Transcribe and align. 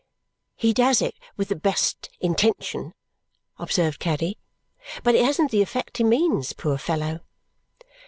"He 0.55 0.73
does 0.73 0.99
it 0.99 1.13
with 1.37 1.49
the 1.49 1.55
best 1.55 2.09
intention," 2.19 2.95
observed 3.59 3.99
Caddy, 3.99 4.39
"but 5.03 5.13
it 5.13 5.23
hasn't 5.23 5.51
the 5.51 5.61
effect 5.61 5.97
he 5.97 6.03
means, 6.03 6.53
poor 6.53 6.79
fellow!" 6.79 7.19